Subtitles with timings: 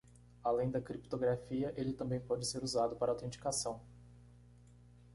[0.43, 3.79] Além da criptografia?, ele também pode ser usado para autenticação.